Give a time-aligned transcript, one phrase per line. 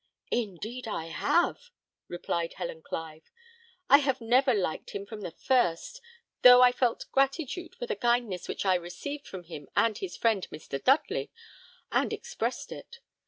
[0.31, 1.69] "Indeed I have,"
[2.07, 3.29] replied Helen Clive;
[3.87, 6.01] "I have never liked him from the first,
[6.41, 10.47] though I felt gratitude for the kindness which I received from him and his friend
[10.51, 10.83] Mr.
[10.83, 11.29] Dudley,
[11.91, 12.99] and expressed it.